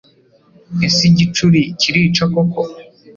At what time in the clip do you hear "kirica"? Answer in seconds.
1.79-2.23